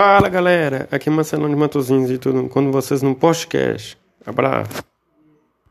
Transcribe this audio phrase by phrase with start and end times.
[0.00, 3.98] Fala galera, aqui é Marcelão de Matozinhos e tudo, quando vocês no podcast.
[4.24, 4.84] Abraço.